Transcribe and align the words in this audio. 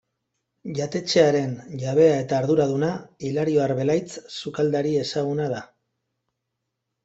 Jatetxearen 0.77 1.51
jabea 1.83 2.15
eta 2.23 2.39
arduraduna 2.41 2.91
Hilario 3.29 3.63
Arbelaitz 3.69 4.11
sukaldari 4.41 4.99
ezaguna 5.07 5.51
da. 5.57 5.65